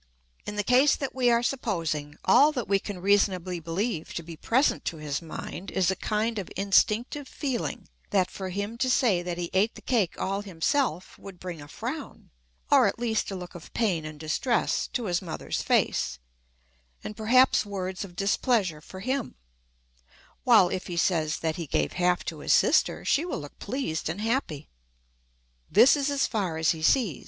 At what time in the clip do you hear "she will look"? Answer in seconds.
23.05-23.59